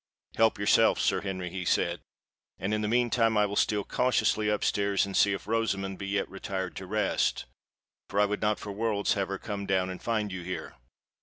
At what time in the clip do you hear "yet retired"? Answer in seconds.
6.07-6.75